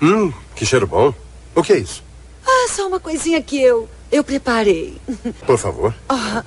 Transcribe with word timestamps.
Hum, 0.00 0.32
que 0.54 0.66
cheiro 0.66 0.86
bom. 0.86 1.12
O 1.54 1.62
que 1.62 1.72
é 1.72 1.78
isso? 1.78 2.02
Ah, 2.46 2.68
só 2.70 2.86
uma 2.86 3.00
coisinha 3.00 3.42
que 3.42 3.60
eu 3.60 3.88
eu 4.10 4.22
preparei. 4.22 4.96
Por 5.46 5.58
favor. 5.58 5.94
Oh, 6.08 6.42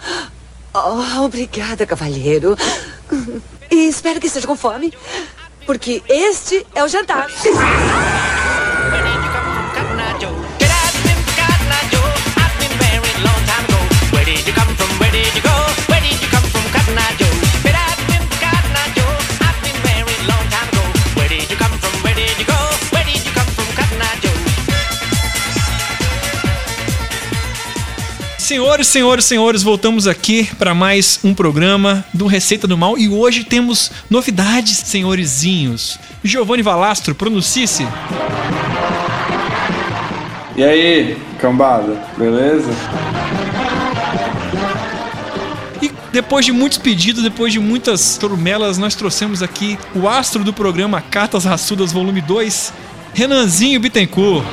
oh, 0.74 1.26
obrigada, 1.26 1.86
cavalheiro. 1.86 2.56
E 3.72 3.88
espero 3.88 4.20
que 4.20 4.28
esteja 4.28 4.48
com 4.48 4.56
fome, 4.56 4.94
porque 5.66 6.02
este 6.08 6.66
é 6.74 6.84
o 6.84 6.88
jantar. 6.88 7.28
Senhores, 28.50 28.88
senhores, 28.88 29.26
senhores, 29.26 29.62
voltamos 29.62 30.08
aqui 30.08 30.50
para 30.56 30.74
mais 30.74 31.20
um 31.24 31.36
programa 31.36 32.04
do 32.12 32.26
Receita 32.26 32.66
do 32.66 32.76
Mal 32.76 32.98
e 32.98 33.08
hoje 33.08 33.44
temos 33.44 33.92
novidades, 34.10 34.76
senhorizinhos. 34.76 36.00
Giovanni 36.24 36.64
Valastro, 36.64 37.14
pronuncie-se. 37.14 37.88
E 40.56 40.64
aí, 40.64 41.16
cambada, 41.38 42.02
beleza? 42.18 42.72
E 45.80 45.92
depois 46.12 46.44
de 46.44 46.52
muitos 46.52 46.80
pedidos, 46.80 47.22
depois 47.22 47.54
de 47.54 47.60
muitas 47.60 48.18
turmelas, 48.18 48.80
nós 48.80 48.96
trouxemos 48.96 49.44
aqui 49.44 49.78
o 49.94 50.10
astro 50.10 50.44
do 50.44 50.52
programa 50.52 51.04
Cartas 51.04 51.46
Raçudas 51.46 51.92
Volume 51.92 52.22
2, 52.22 52.74
Renanzinho 53.14 53.80
Bittencourt. 53.80 54.44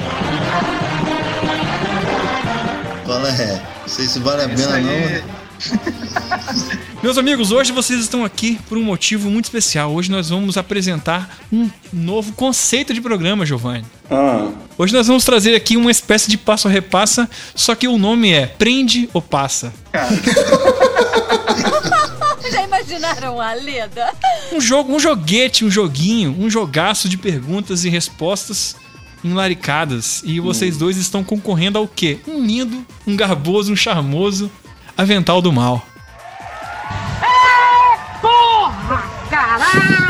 Qual 3.06 3.26
é? 3.26 3.75
Não 3.86 3.94
sei 3.94 4.08
se 4.08 4.18
vale 4.18 4.42
a 4.42 4.48
pena, 4.48 4.80
não. 4.80 4.90
Meus 7.00 7.16
amigos, 7.16 7.52
hoje 7.52 7.70
vocês 7.70 8.00
estão 8.00 8.24
aqui 8.24 8.58
por 8.68 8.76
um 8.76 8.82
motivo 8.82 9.30
muito 9.30 9.44
especial. 9.44 9.92
Hoje 9.92 10.10
nós 10.10 10.28
vamos 10.28 10.56
apresentar 10.56 11.38
um 11.52 11.70
novo 11.92 12.32
conceito 12.32 12.92
de 12.92 13.00
programa, 13.00 13.46
Giovanni. 13.46 13.86
Ah, 14.10 14.50
Hoje 14.76 14.92
nós 14.92 15.06
vamos 15.06 15.24
trazer 15.24 15.54
aqui 15.54 15.76
uma 15.76 15.92
espécie 15.92 16.28
de 16.28 16.36
passo 16.36 16.66
a 16.66 16.70
repassa, 16.70 17.30
só 17.54 17.76
que 17.76 17.86
o 17.86 17.96
nome 17.96 18.32
é 18.32 18.46
Prende 18.46 19.08
ou 19.14 19.22
Passa. 19.22 19.72
Já 22.50 22.64
imaginaram 22.64 23.40
a 23.40 23.54
Leda? 23.54 24.12
Um 24.52 24.60
jogo, 24.60 24.96
um 24.96 24.98
joguete, 24.98 25.64
um 25.64 25.70
joguinho, 25.70 26.34
um 26.36 26.50
jogaço 26.50 27.08
de 27.08 27.16
perguntas 27.16 27.84
e 27.84 27.88
respostas 27.88 28.74
enlaricadas. 29.26 30.22
E 30.24 30.40
vocês 30.40 30.76
dois 30.76 30.96
estão 30.96 31.22
concorrendo 31.24 31.78
ao 31.78 31.86
quê? 31.88 32.18
Um 32.26 32.44
lindo, 32.44 32.84
um 33.06 33.16
garboso, 33.16 33.72
um 33.72 33.76
charmoso 33.76 34.50
avental 34.96 35.42
do 35.42 35.52
mal. 35.52 35.86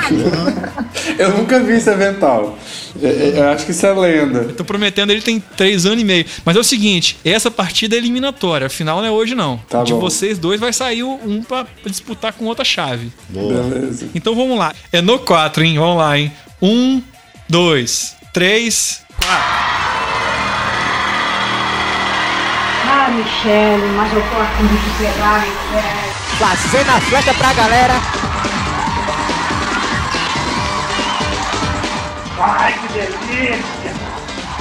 eu 1.19 1.37
nunca 1.37 1.59
vi 1.61 1.73
esse 1.75 1.91
avental. 1.91 2.59
Eu, 3.01 3.11
eu 3.11 3.49
acho 3.51 3.65
que 3.65 3.73
isso 3.73 3.85
é 3.87 3.93
lenda. 3.93 4.45
Tô 4.53 4.65
prometendo, 4.65 5.11
ele 5.11 5.21
tem 5.21 5.41
três 5.41 5.85
anos 5.87 6.01
e 6.01 6.05
meio. 6.05 6.25
Mas 6.45 6.57
é 6.57 6.61
o 6.61 6.65
seguinte, 6.65 7.19
essa 7.25 7.51
partida 7.51 7.95
é 7.97 7.99
eliminatória. 7.99 8.67
Afinal, 8.67 8.99
não 8.99 9.07
é 9.07 9.11
hoje, 9.11 9.35
não. 9.35 9.59
Tá 9.69 9.83
De 9.83 9.93
bom. 9.93 10.01
vocês 10.01 10.39
dois 10.39 10.61
vai 10.61 10.73
sair 10.73 11.03
um 11.03 11.43
pra 11.43 11.67
disputar 11.85 12.33
com 12.33 12.45
outra 12.47 12.65
chave. 12.65 13.13
Boa. 13.29 13.63
Beleza. 13.65 14.09
Então 14.15 14.35
vamos 14.35 14.59
lá. 14.59 14.75
É 14.93 15.01
no 15.01 15.19
4, 15.19 15.65
hein? 15.65 15.79
Vamos 15.79 15.99
lá, 15.99 16.19
hein? 16.19 16.33
Um, 16.61 17.03
dois, 17.49 18.17
três, 18.33 19.03
quatro. 19.21 19.67
Ah, 22.89 23.09
Michele, 23.11 23.87
mas 23.97 24.13
eu 24.13 24.23
tô 24.23 24.41
afim 24.41 24.67
de 24.67 24.91
pegar, 24.99 25.41
Michele. 25.41 26.13
Fazendo 26.39 26.91
a 26.91 27.01
flecha 27.01 27.35
pra 27.35 27.53
galera. 27.53 27.95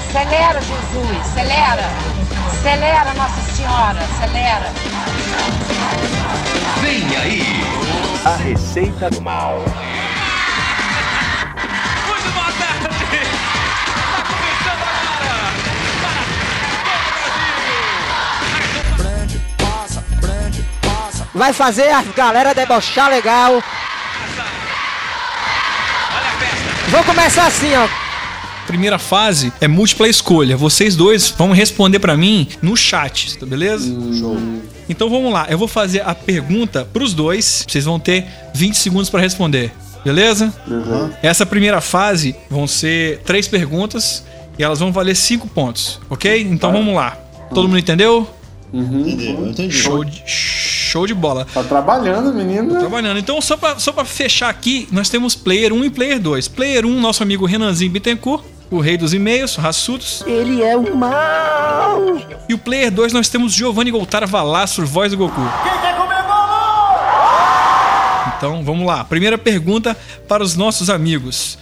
Acelera, 0.09 0.61
Jesus, 0.61 1.17
acelera. 1.21 1.89
Acelera, 2.47 3.13
Nossa 3.15 3.41
Senhora, 3.51 3.99
acelera. 3.99 4.71
A 8.25 8.35
receita 8.37 9.09
do 9.09 9.21
mal. 9.21 9.61
Vai 21.35 21.51
fazer 21.51 21.89
a 21.89 22.01
galera 22.01 22.53
debochar 22.55 23.09
legal. 23.09 23.61
Vou 26.89 27.03
começar 27.03 27.47
assim, 27.47 27.75
ó. 27.75 27.87
Primeira 28.65 28.97
fase 28.97 29.51
é 29.59 29.67
múltipla 29.67 30.07
escolha. 30.07 30.55
Vocês 30.55 30.95
dois 30.95 31.29
vão 31.29 31.51
responder 31.51 31.99
pra 31.99 32.15
mim 32.15 32.47
no 32.61 32.75
chat, 32.77 33.37
tá 33.37 33.45
beleza? 33.45 33.85
Show. 34.17 34.37
Então 34.87 35.09
vamos 35.09 35.31
lá. 35.33 35.45
Eu 35.49 35.57
vou 35.57 35.67
fazer 35.67 36.01
a 36.07 36.15
pergunta 36.15 36.87
pros 36.91 37.13
dois. 37.13 37.65
Vocês 37.67 37.83
vão 37.83 37.99
ter 37.99 38.25
20 38.53 38.75
segundos 38.75 39.09
pra 39.09 39.19
responder. 39.19 39.73
Beleza? 40.05 40.53
Essa 41.21 41.45
primeira 41.45 41.81
fase 41.81 42.33
vão 42.49 42.65
ser 42.65 43.19
três 43.25 43.47
perguntas 43.47 44.23
e 44.57 44.63
elas 44.63 44.79
vão 44.79 44.91
valer 44.91 45.15
cinco 45.15 45.47
pontos, 45.47 45.99
ok? 46.09 46.41
Então 46.43 46.71
vamos 46.71 46.95
lá. 46.95 47.17
Todo 47.53 47.67
mundo 47.67 47.79
entendeu? 47.79 48.29
Entendeu? 48.73 49.39
Eu 49.39 49.47
entendi. 49.47 49.75
Show 49.75 50.03
de, 50.03 50.23
show 50.25 51.07
de 51.07 51.13
bola. 51.13 51.45
Tá 51.53 51.63
trabalhando, 51.63 52.33
menino. 52.33 52.79
Trabalhando. 52.79 53.19
Então, 53.19 53.39
só 53.41 53.55
pra, 53.57 53.79
só 53.79 53.91
pra 53.91 54.05
fechar 54.05 54.49
aqui, 54.49 54.87
nós 54.91 55.09
temos 55.09 55.35
Player 55.35 55.73
1 55.73 55.85
e 55.85 55.89
Player 55.89 56.19
2. 56.19 56.47
Player 56.47 56.85
1, 56.85 56.99
nosso 56.99 57.23
amigo 57.23 57.45
Renanzinho 57.45 57.91
Bittencourt, 57.91 58.43
o 58.69 58.79
rei 58.79 58.97
dos 58.97 59.13
e-mails, 59.13 59.55
raçudos. 59.55 60.23
Ele 60.25 60.61
é 60.61 60.75
o 60.75 60.95
mal. 60.95 61.99
E 62.49 62.53
o 62.53 62.57
Player 62.57 62.91
2, 62.91 63.13
nós 63.13 63.29
temos 63.29 63.53
Giovanni 63.53 63.91
Goltara 63.91 64.25
Valastro, 64.25 64.85
voz 64.85 65.11
do 65.11 65.17
Goku. 65.17 65.41
Então, 68.37 68.63
vamos 68.63 68.85
lá. 68.85 69.03
Primeira 69.03 69.37
pergunta 69.37 69.95
para 70.27 70.43
os 70.43 70.55
nossos 70.55 70.89
amigos. 70.89 71.57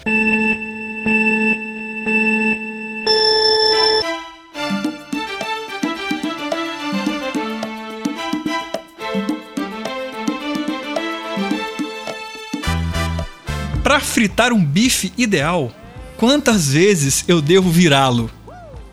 Para 13.94 14.02
fritar 14.02 14.52
um 14.52 14.66
bife 14.66 15.14
ideal, 15.16 15.72
quantas 16.18 16.70
vezes 16.70 17.24
eu 17.28 17.40
devo 17.40 17.70
virá-lo? 17.70 18.28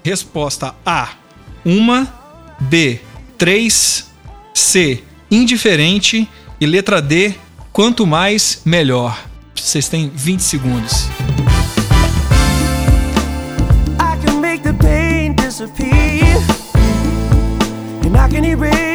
Resposta 0.05 0.75
A: 0.85 1.13
uma, 1.65 2.07
B: 2.61 3.01
três, 3.39 4.11
C: 4.53 5.03
indiferente 5.31 6.29
e 6.61 6.67
letra 6.67 7.01
D: 7.01 7.35
quanto 7.73 8.07
mais 8.07 8.61
melhor. 8.63 9.19
Vocês 9.55 9.89
têm 9.89 10.13
20 10.15 10.43
segundos. 10.43 11.09
I 13.99 14.23
can 14.23 14.35
make 14.39 14.63
the 14.63 14.75
pain 14.75 15.35
disappear, 15.35 16.37
and 18.05 18.15
I 18.15 18.29
can 18.29 18.45
erase 18.45 18.90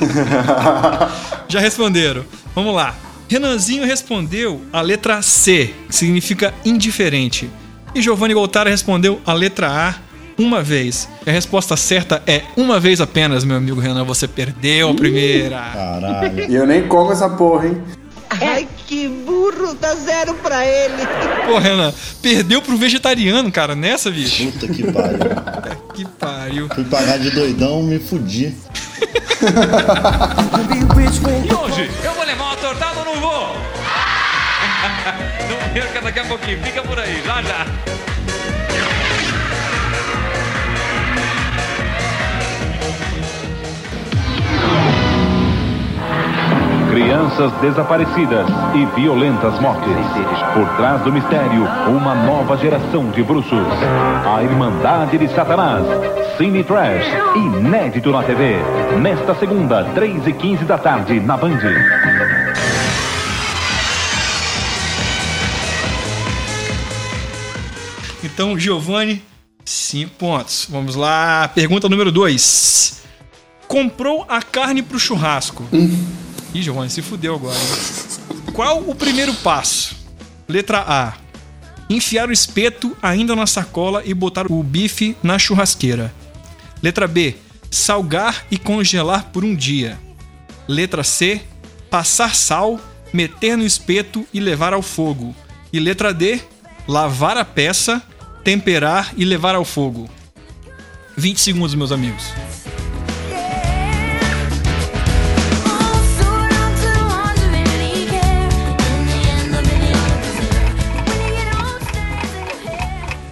Já 1.48 1.60
responderam. 1.60 2.24
Vamos 2.54 2.74
lá. 2.74 2.94
Renanzinho 3.28 3.84
respondeu 3.84 4.62
a 4.72 4.80
letra 4.80 5.20
C, 5.20 5.74
que 5.88 5.94
significa 5.94 6.54
indiferente. 6.64 7.50
E 7.94 8.00
Giovanni 8.00 8.34
Goltara 8.34 8.70
respondeu 8.70 9.20
a 9.26 9.32
letra 9.32 9.68
A 9.68 9.94
uma 10.38 10.62
vez. 10.62 11.08
E 11.26 11.30
a 11.30 11.32
resposta 11.32 11.76
certa 11.76 12.22
é 12.26 12.42
uma 12.56 12.78
vez 12.80 13.00
apenas, 13.00 13.44
meu 13.44 13.56
amigo 13.56 13.80
Renan. 13.80 14.04
Você 14.04 14.26
perdeu 14.26 14.90
a 14.90 14.94
primeira. 14.94 15.58
Caralho. 15.72 16.50
E 16.50 16.54
eu 16.54 16.66
nem 16.66 16.86
como 16.86 17.12
essa 17.12 17.28
porra, 17.28 17.66
hein? 17.68 17.82
Ai, 18.30 18.68
que 18.86 19.08
burro. 19.08 19.74
Dá 19.74 19.94
zero 19.94 20.34
pra 20.34 20.64
ele. 20.66 21.06
Pô, 21.46 21.58
Renan, 21.58 21.92
perdeu 22.22 22.62
pro 22.62 22.76
vegetariano, 22.76 23.50
cara, 23.50 23.74
nessa, 23.74 24.10
bicho. 24.10 24.50
Puta 24.52 24.68
que 24.68 24.90
pariu. 24.92 25.18
Que 25.98 26.04
pariu. 26.04 26.68
Fui 26.72 26.84
pagar 26.84 27.18
de 27.18 27.28
doidão, 27.30 27.82
me 27.82 27.98
fudi. 27.98 28.54
Be 29.38 30.80
rich 30.96 31.20
when 31.22 31.46
E 31.46 31.54
hoje, 31.54 31.88
eu 32.02 32.12
vou 32.12 32.24
levar 32.24 32.44
uma 32.44 32.56
tortada 32.56 32.98
ou 32.98 33.04
não 33.04 33.20
vou? 33.20 33.54
não 35.48 35.72
perca 35.72 36.00
daqui 36.00 36.18
a 36.18 36.24
pouquinho, 36.24 36.60
fica 36.60 36.82
por 36.82 36.98
aí, 36.98 37.22
já 37.24 37.40
já. 37.42 37.66
Crianças 46.98 47.52
desaparecidas 47.60 48.48
e 48.74 48.84
violentas 49.00 49.60
mortes. 49.60 49.94
Por 50.52 50.68
trás 50.76 51.00
do 51.02 51.12
mistério, 51.12 51.62
uma 51.86 52.12
nova 52.12 52.56
geração 52.56 53.08
de 53.12 53.22
bruxos. 53.22 53.68
A 54.26 54.42
Irmandade 54.42 55.16
de 55.16 55.28
Satanás. 55.28 55.84
Cine 56.36 56.64
Trash, 56.64 57.06
inédito 57.36 58.10
na 58.10 58.24
TV. 58.24 58.56
Nesta 59.00 59.32
segunda, 59.36 59.84
3 59.94 60.26
e 60.26 60.32
15 60.32 60.64
da 60.64 60.76
tarde, 60.76 61.20
na 61.20 61.36
Band. 61.36 61.60
Então, 68.24 68.58
Giovanni, 68.58 69.22
5 69.64 70.10
pontos. 70.16 70.66
Vamos 70.68 70.96
lá. 70.96 71.48
Pergunta 71.54 71.88
número 71.88 72.10
2. 72.10 73.04
Comprou 73.68 74.26
a 74.28 74.42
carne 74.42 74.82
pro 74.82 74.98
churrasco. 74.98 75.64
Ih, 76.54 76.62
Giovanni, 76.62 76.90
se 76.90 77.02
fudeu 77.02 77.34
agora. 77.34 77.54
hein? 77.56 78.52
Qual 78.52 78.88
o 78.88 78.94
primeiro 78.94 79.34
passo? 79.34 79.96
Letra 80.48 80.84
A. 80.86 81.14
Enfiar 81.90 82.28
o 82.28 82.32
espeto 82.32 82.96
ainda 83.02 83.34
na 83.36 83.46
sacola 83.46 84.02
e 84.04 84.12
botar 84.12 84.50
o 84.50 84.62
bife 84.62 85.16
na 85.22 85.38
churrasqueira. 85.38 86.12
Letra 86.82 87.06
B. 87.06 87.36
Salgar 87.70 88.46
e 88.50 88.58
congelar 88.58 89.24
por 89.32 89.44
um 89.44 89.54
dia. 89.54 89.98
Letra 90.66 91.04
C. 91.04 91.40
Passar 91.90 92.34
sal, 92.34 92.78
meter 93.12 93.56
no 93.56 93.64
espeto 93.64 94.26
e 94.32 94.40
levar 94.40 94.72
ao 94.72 94.82
fogo. 94.82 95.34
E 95.72 95.78
letra 95.80 96.12
D. 96.12 96.40
Lavar 96.86 97.36
a 97.36 97.44
peça, 97.44 98.02
temperar 98.42 99.12
e 99.16 99.24
levar 99.24 99.54
ao 99.54 99.64
fogo. 99.64 100.08
20 101.16 101.40
segundos, 101.40 101.74
meus 101.74 101.92
amigos. 101.92 102.24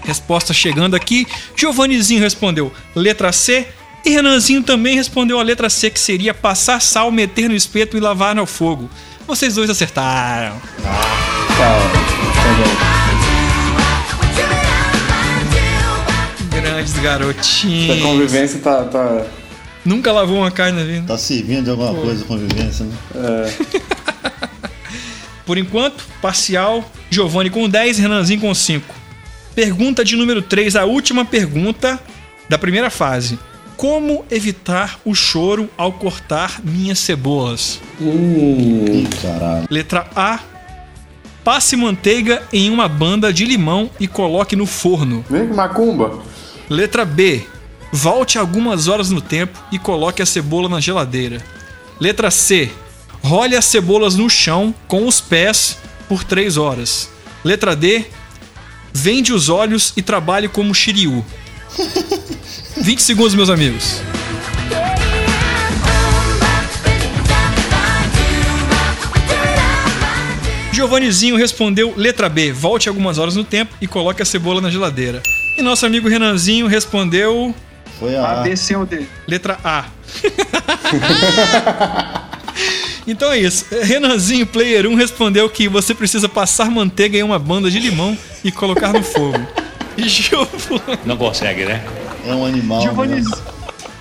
Resposta 0.06 0.55
chegando 0.55 0.94
aqui. 0.94 1.26
Giovannizinho 1.56 2.20
respondeu 2.20 2.73
letra 2.94 3.32
C. 3.32 3.67
E 4.05 4.11
Renanzinho 4.11 4.62
também 4.62 4.94
respondeu 4.94 5.41
a 5.41 5.43
letra 5.43 5.69
C, 5.69 5.91
que 5.91 5.99
seria 5.99 6.32
passar 6.32 6.81
sal, 6.81 7.11
meter 7.11 7.49
no 7.49 7.56
espeto 7.56 7.97
e 7.97 8.00
lavar 8.00 8.37
no 8.37 8.47
fogo. 8.47 8.88
Vocês 9.26 9.56
dois 9.56 9.69
acertaram. 9.69 10.62
Grandes 16.50 16.93
Essa 16.93 17.03
garotinhos. 17.03 18.03
convivência 18.03 18.61
tá. 18.61 18.85
tá... 18.85 19.26
Nunca 19.85 20.12
lavou 20.12 20.38
uma 20.38 20.53
carne 20.53 20.79
na 20.79 20.85
vida. 20.85 21.06
Tá 21.08 21.19
servindo 21.19 21.64
de 21.64 21.70
alguma 21.70 21.93
coisa 21.94 22.23
a 22.23 22.26
convivência, 22.26 22.85
né? 22.85 22.94
É, 23.17 23.53
Por 25.44 25.58
enquanto, 25.58 26.05
parcial, 26.20 26.85
Giovanni 27.08 27.50
com 27.50 27.69
10, 27.69 27.99
Renanzinho 27.99 28.41
com 28.41 28.55
5. 28.55 29.06
Pergunta 29.56 30.05
de 30.05 30.17
número 30.17 30.43
3, 30.43 30.76
a 30.76 30.85
última 30.85 31.25
pergunta 31.25 31.99
da 32.47 32.58
primeira 32.58 32.91
fase. 32.91 33.38
Como 33.75 34.23
evitar 34.31 35.00
o 35.03 35.14
choro 35.14 35.70
ao 35.79 35.94
cortar 35.94 36.61
minhas 36.62 36.99
cebolas? 36.99 37.81
Ih, 37.99 39.08
caralho. 39.23 39.67
Letra 39.70 40.11
A. 40.14 40.41
Passe 41.43 41.75
manteiga 41.75 42.43
em 42.53 42.69
uma 42.69 42.87
banda 42.87 43.32
de 43.32 43.47
limão 43.47 43.88
e 43.99 44.06
coloque 44.06 44.55
no 44.55 44.67
forno. 44.67 45.25
vem 45.31 45.47
macumba. 45.47 46.19
Letra 46.69 47.06
B. 47.06 47.43
Volte 47.91 48.37
algumas 48.37 48.88
horas 48.88 49.08
no 49.08 49.23
tempo 49.23 49.58
e 49.73 49.79
coloque 49.79 50.20
a 50.20 50.26
cebola 50.26 50.69
na 50.69 50.81
geladeira. 50.81 51.43
Letra 51.99 52.31
C. 52.31 52.70
Role 53.23 53.56
as 53.56 53.64
cebolas 53.64 54.17
no 54.17 54.29
chão 54.29 54.75
com 54.87 55.06
os 55.06 55.19
pés 55.19 55.79
por 56.06 56.25
3 56.25 56.58
horas. 56.58 57.08
Letra 57.43 57.75
D. 57.75 58.05
Vende 58.98 59.31
os 59.31 59.50
olhos 59.50 59.93
e 59.94 60.00
trabalhe 60.00 60.48
como 60.48 60.75
Shiryu. 60.75 61.22
20 62.81 63.02
segundos, 63.02 63.34
meus 63.34 63.50
amigos. 63.50 64.00
Giovannizinho 70.72 71.37
respondeu 71.37 71.93
letra 71.94 72.31
B. 72.31 72.52
Volte 72.52 72.88
algumas 72.88 73.19
horas 73.19 73.37
no 73.37 73.44
tempo 73.44 73.76
e 73.82 73.87
coloque 73.87 74.22
a 74.22 74.25
cebola 74.25 74.62
na 74.62 74.70
geladeira. 74.70 75.22
E 75.58 75.62
nosso 75.62 75.84
amigo 75.84 76.08
Renanzinho 76.08 76.66
respondeu 76.66 77.54
Foi 78.00 78.16
a. 78.16 78.40
A, 78.40 78.43
B, 78.43 78.56
C 78.56 78.76
ou 78.76 78.87
D? 78.87 79.04
Letra 79.28 79.58
A. 79.62 79.84
então 83.06 83.31
é 83.32 83.38
isso. 83.38 83.64
Renanzinho 83.82 84.47
Player 84.47 84.87
1 84.87 84.94
respondeu 84.94 85.49
que 85.49 85.69
você 85.69 85.94
precisa 85.94 86.29
passar 86.29 86.70
manteiga 86.70 87.17
em 87.19 87.23
uma 87.23 87.38
banda 87.38 87.70
de 87.70 87.79
limão 87.79 88.17
e 88.44 88.50
colocar 88.50 88.93
no 88.93 89.03
fogo. 89.03 89.38
E 89.99 90.06
Giovanni- 90.11 90.99
Não 91.06 91.17
consegue, 91.17 91.64
né? 91.64 91.82
É 92.26 92.35
um 92.35 92.44
animal. 92.44 92.82
Giovanni- 92.82 93.23
Né? 93.23 93.31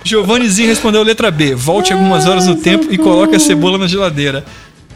Giovannizinho 0.04 0.68
respondeu 0.68 1.02
letra 1.02 1.30
B. 1.30 1.54
Volte 1.54 1.90
algumas 1.90 2.26
horas 2.26 2.46
no 2.46 2.54
tempo 2.56 2.88
e 2.92 2.98
coloque 2.98 3.34
a 3.34 3.40
cebola 3.40 3.78
na 3.78 3.86
geladeira. 3.88 4.44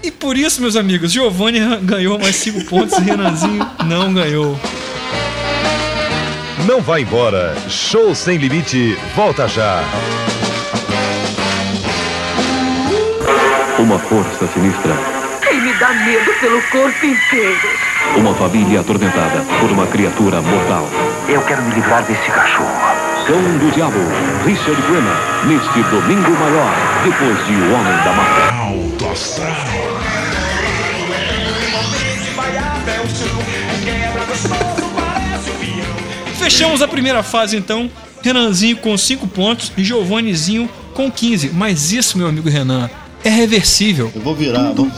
E 0.02 0.10
por 0.10 0.36
isso, 0.36 0.60
meus 0.60 0.76
amigos, 0.76 1.10
Giovanni 1.10 1.58
ganhou 1.82 2.18
mais 2.18 2.36
5 2.36 2.64
pontos 2.66 2.98
e 2.98 3.00
Renanzinho 3.00 3.66
não 3.86 4.12
ganhou. 4.12 4.60
Não 6.66 6.82
vá 6.82 7.00
embora. 7.00 7.56
Show 7.68 8.14
sem 8.14 8.36
limite. 8.36 8.94
Volta 9.16 9.48
já. 9.48 9.82
Uma 13.80 13.98
força 13.98 14.46
sinistra. 14.52 14.94
Quem 15.40 15.58
me 15.62 15.72
dá 15.78 15.88
medo 15.88 16.30
pelo 16.38 16.60
corpo 16.64 17.06
inteiro. 17.06 17.68
Uma 18.14 18.34
família 18.34 18.80
atormentada 18.80 19.42
por 19.58 19.70
uma 19.70 19.86
criatura 19.86 20.42
mortal. 20.42 20.86
Eu 21.26 21.40
quero 21.40 21.62
me 21.62 21.74
livrar 21.74 22.04
desse 22.04 22.30
cachorro. 22.30 22.68
Cão 23.26 23.40
do 23.56 23.72
Diabo, 23.72 23.98
Richard 24.44 24.82
Crenna, 24.82 25.16
neste 25.46 25.82
domingo 25.88 26.30
maior, 26.30 26.74
depois 27.04 27.46
de 27.46 27.54
O 27.54 27.72
Homem 27.72 27.96
da 28.04 28.12
Mata. 28.12 28.54
Alto 28.54 29.08
astral. 29.08 29.56
Fechamos 36.38 36.82
a 36.82 36.88
primeira 36.88 37.22
fase 37.22 37.56
então. 37.56 37.90
Renanzinho 38.22 38.76
com 38.76 38.98
5 38.98 39.26
pontos 39.28 39.72
e 39.74 39.82
Giovannizinho 39.82 40.68
com 40.92 41.10
15. 41.10 41.52
Mas 41.54 41.92
isso, 41.92 42.18
meu 42.18 42.26
amigo 42.26 42.50
Renan, 42.50 42.90
é 43.24 43.28
reversível. 43.28 44.10
Eu 44.14 44.20
vou 44.20 44.34
virar. 44.34 44.72
Vou... 44.72 44.90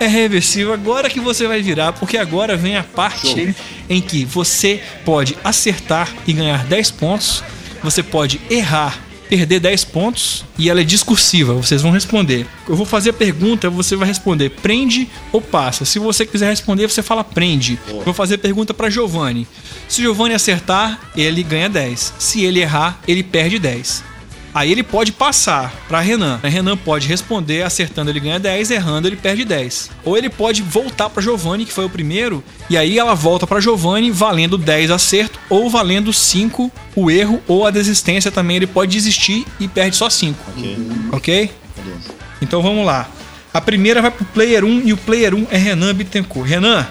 É 0.00 0.06
reversível 0.06 0.72
agora 0.72 1.08
que 1.08 1.20
você 1.20 1.46
vai 1.46 1.62
virar, 1.62 1.92
porque 1.92 2.16
agora 2.16 2.56
vem 2.56 2.76
a 2.76 2.82
parte 2.82 3.54
em 3.88 4.00
que 4.00 4.24
você 4.24 4.80
pode 5.04 5.36
acertar 5.44 6.12
e 6.26 6.32
ganhar 6.32 6.64
10 6.64 6.90
pontos, 6.92 7.44
você 7.82 8.02
pode 8.02 8.40
errar, 8.50 8.98
perder 9.28 9.60
10 9.60 9.84
pontos 9.84 10.44
e 10.58 10.68
ela 10.68 10.80
é 10.80 10.84
discursiva, 10.84 11.54
vocês 11.54 11.82
vão 11.82 11.92
responder. 11.92 12.46
Eu 12.68 12.74
vou 12.74 12.84
fazer 12.84 13.10
a 13.10 13.12
pergunta, 13.12 13.70
você 13.70 13.94
vai 13.94 14.08
responder 14.08 14.50
prende 14.50 15.08
ou 15.30 15.40
passa. 15.40 15.84
Se 15.84 16.00
você 16.00 16.26
quiser 16.26 16.50
responder, 16.50 16.88
você 16.88 17.02
fala 17.02 17.22
prende. 17.22 17.78
Eu 17.88 18.02
Vou 18.02 18.12
fazer 18.12 18.34
a 18.34 18.38
pergunta 18.38 18.74
para 18.74 18.90
Giovanni. 18.90 19.46
Se 19.88 20.02
Giovanni 20.02 20.34
acertar, 20.34 21.00
ele 21.16 21.42
ganha 21.44 21.68
10. 21.68 22.14
Se 22.18 22.44
ele 22.44 22.60
errar, 22.60 23.00
ele 23.06 23.22
perde 23.22 23.58
10. 23.58 24.11
Aí 24.54 24.70
ele 24.70 24.82
pode 24.82 25.12
passar 25.12 25.74
para 25.88 26.00
Renan. 26.00 26.38
Renan 26.42 26.76
pode 26.76 27.08
responder, 27.08 27.62
acertando 27.62 28.10
ele 28.10 28.20
ganha 28.20 28.38
10, 28.38 28.70
errando 28.70 29.08
ele 29.08 29.16
perde 29.16 29.44
10. 29.44 29.90
Ou 30.04 30.16
ele 30.16 30.28
pode 30.28 30.60
voltar 30.60 31.08
para 31.08 31.22
Giovanni, 31.22 31.64
que 31.64 31.72
foi 31.72 31.86
o 31.86 31.90
primeiro, 31.90 32.44
e 32.68 32.76
aí 32.76 32.98
ela 32.98 33.14
volta 33.14 33.46
para 33.46 33.60
Giovanni 33.60 34.10
valendo 34.10 34.58
10 34.58 34.90
acerto 34.90 35.40
ou 35.48 35.70
valendo 35.70 36.12
5 36.12 36.70
o 36.94 37.10
erro 37.10 37.42
ou 37.48 37.66
a 37.66 37.70
desistência 37.70 38.30
também 38.30 38.56
ele 38.56 38.66
pode 38.66 38.92
desistir 38.92 39.46
e 39.58 39.66
perde 39.66 39.96
só 39.96 40.10
5. 40.10 40.38
Ok. 40.50 40.78
OK? 41.12 41.50
Beleza. 41.76 42.10
Então 42.42 42.62
vamos 42.62 42.84
lá. 42.84 43.08
A 43.54 43.60
primeira 43.60 44.02
vai 44.02 44.10
pro 44.10 44.24
player 44.26 44.64
1 44.64 44.82
e 44.86 44.92
o 44.92 44.96
player 44.96 45.34
1 45.34 45.46
é 45.50 45.56
Renan 45.56 45.94
Bittencourt. 45.94 46.48
Renan, 46.48 46.86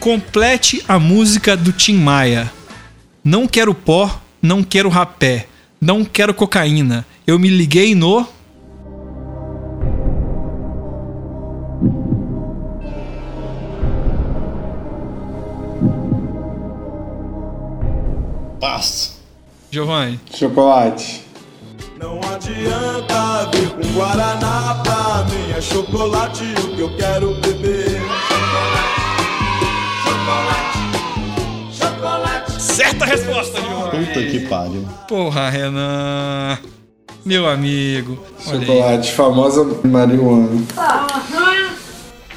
complete 0.00 0.84
a 0.86 0.98
música 0.98 1.56
do 1.56 1.72
Tim 1.72 1.94
Maia. 1.94 2.52
Não 3.24 3.46
quero 3.46 3.74
pó, 3.74 4.20
não 4.40 4.62
quero 4.62 4.88
rapé, 4.88 5.46
não 5.80 6.04
quero 6.04 6.34
cocaína. 6.34 7.06
Eu 7.26 7.38
me 7.38 7.48
liguei 7.48 7.94
no. 7.94 8.26
Passo. 18.60 19.20
Giovanni. 19.70 20.20
Chocolate. 20.34 21.24
Não 21.98 22.20
adianta 22.32 23.50
vir 23.52 23.70
com 23.70 23.92
Guaraná 23.94 24.82
pra 24.82 25.24
mim. 25.24 25.52
É 25.56 25.60
chocolate 25.60 26.44
o 26.44 26.76
que 26.76 26.80
eu 26.80 26.96
quero 26.96 27.34
beber. 27.40 28.00
Chocolate, 30.04 30.78
chocolate. 31.72 32.62
Certa 32.62 33.04
resposta. 33.06 33.65
Puta 34.16 34.30
que 34.30 34.40
pariu. 34.46 34.88
Porra, 35.08 35.50
Renan. 35.50 36.58
Meu 37.24 37.48
amigo. 37.48 38.18
Chocolate, 38.38 39.12
famosa 39.12 39.64
marihuana. 39.84 40.62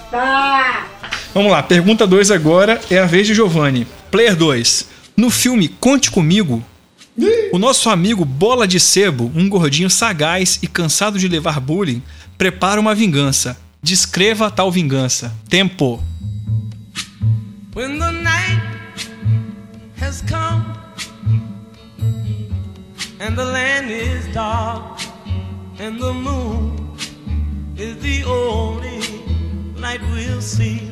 Tá. 0.10 0.88
Vamos 1.34 1.52
lá, 1.52 1.62
pergunta 1.62 2.08
2 2.08 2.32
agora 2.32 2.82
é 2.90 2.98
a 2.98 3.06
vez 3.06 3.28
de 3.28 3.36
Giovanni. 3.36 3.88
Player 4.10 4.36
2. 4.36 4.88
No 5.16 5.30
filme 5.30 5.68
Conte 5.68 6.10
Comigo, 6.10 6.64
o 7.52 7.60
nosso 7.60 7.90
amigo 7.90 8.26
Bola 8.26 8.68
de 8.68 8.80
Sebo, 8.80 9.32
um 9.36 9.48
gordinho 9.48 9.90
sagaz 9.90 10.58
e 10.64 10.68
cansado 10.68 11.20
de 11.20 11.28
levar 11.28 11.60
bullying, 11.60 12.02
prepara 12.38 12.80
uma 12.80 12.96
vingança. 12.96 13.58
Descreva 13.84 14.50
tal 14.50 14.72
vingança. 14.72 15.32
Tempo. 15.48 16.04
When 17.76 18.00
the 18.00 18.12
night 18.12 18.62
has 20.02 20.22
come 20.22 20.79
and 23.20 23.36
the 23.36 23.44
land 23.44 23.92
is 23.92 24.28
dark 24.34 25.02
and 25.80 26.00
the 26.00 26.14
moon 26.14 26.96
is 27.78 27.98
the 28.02 28.24
only 28.26 29.00
light 29.78 30.02
we'll 30.12 30.42
see. 30.42 30.92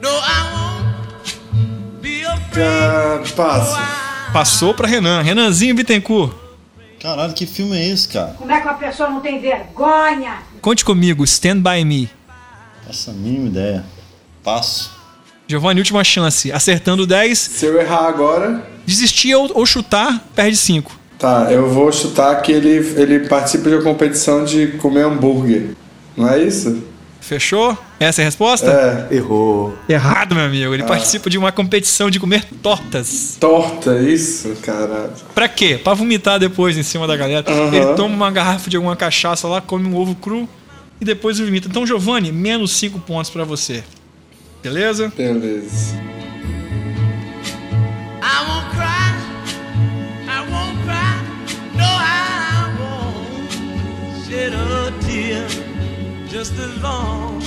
No, 0.00 0.10
I 0.10 0.52
won't 0.52 2.02
be 2.02 2.22
afraid. 2.22 2.66
Ah, 2.66 3.22
passo. 3.34 4.32
Passou 4.32 4.74
pra 4.74 4.86
Renan. 4.86 5.22
Renanzinho 5.22 5.74
Bittencourt. 5.74 6.32
Caralho, 7.00 7.32
que 7.34 7.46
filme 7.46 7.76
é 7.76 7.88
esse, 7.88 8.08
cara? 8.08 8.34
Como 8.34 8.50
é 8.50 8.60
que 8.60 8.66
uma 8.66 8.74
pessoa 8.74 9.08
não 9.08 9.20
tem 9.20 9.40
vergonha? 9.40 10.42
Conte 10.60 10.84
comigo, 10.84 11.24
Stand 11.24 11.60
By 11.60 11.84
Me. 11.84 12.10
Essa 12.88 13.12
mínima 13.12 13.48
ideia. 13.48 13.84
Passo. 14.42 14.95
Giovanni, 15.48 15.80
última 15.80 16.02
chance. 16.02 16.50
Acertando 16.50 17.06
10. 17.06 17.38
Se 17.38 17.66
eu 17.66 17.80
errar 17.80 18.06
agora. 18.08 18.66
Desistir 18.84 19.34
ou, 19.34 19.50
ou 19.54 19.66
chutar, 19.66 20.24
perde 20.34 20.56
5. 20.56 20.92
Tá, 21.18 21.48
eu 21.50 21.68
vou 21.70 21.90
chutar 21.92 22.34
que 22.42 22.52
ele, 22.52 22.76
ele 23.00 23.20
participa 23.28 23.68
de 23.70 23.74
uma 23.76 23.82
competição 23.82 24.44
de 24.44 24.68
comer 24.78 25.02
hambúrguer. 25.04 25.70
Não 26.16 26.28
é 26.28 26.42
isso? 26.42 26.84
Fechou? 27.20 27.76
Essa 27.98 28.20
é 28.20 28.24
a 28.24 28.26
resposta? 28.26 29.08
É. 29.10 29.16
Errou. 29.16 29.74
Errado, 29.88 30.34
meu 30.34 30.44
amigo. 30.44 30.72
Ele 30.74 30.82
Ah. 30.84 30.86
participa 30.86 31.28
de 31.28 31.36
uma 31.38 31.50
competição 31.50 32.08
de 32.10 32.20
comer 32.20 32.44
tortas. 32.62 33.36
Torta, 33.40 33.98
isso, 34.00 34.54
caralho. 34.62 35.10
Pra 35.34 35.48
quê? 35.48 35.80
Pra 35.82 35.94
vomitar 35.94 36.38
depois 36.38 36.76
em 36.76 36.82
cima 36.84 37.06
da 37.06 37.16
galera. 37.16 37.44
Ele 37.72 37.94
toma 37.94 38.14
uma 38.14 38.30
garrafa 38.30 38.70
de 38.70 38.76
alguma 38.76 38.94
cachaça 38.94 39.48
lá, 39.48 39.60
come 39.60 39.88
um 39.88 39.96
ovo 39.96 40.14
cru 40.14 40.48
e 41.00 41.04
depois 41.04 41.38
vomita. 41.40 41.66
Então, 41.66 41.84
Giovanni, 41.86 42.30
menos 42.30 42.76
5 42.76 43.00
pontos 43.00 43.30
pra 43.30 43.42
você. 43.42 43.82
Beleza? 44.62 45.12
Beleza. 45.16 45.96
I 48.22 48.44
won't 48.48 48.68
cry. 48.74 49.12
I 50.28 50.40
won't 50.50 50.82
cry. 50.84 51.16
No, 51.74 51.84
I 51.84 52.74
won't 52.78 54.26
shed 54.26 54.52
a 54.54 54.92
tear. 55.04 55.46
Just 56.28 56.52
as 56.58 56.82
long 56.82 57.40